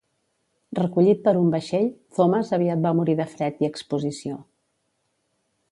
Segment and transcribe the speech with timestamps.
[0.79, 1.85] Recollit per un vaixell,
[2.19, 4.41] Thomas aviat va morir de fred i exposició.